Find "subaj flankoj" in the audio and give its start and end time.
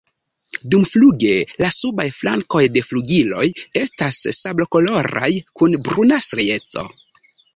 1.75-2.61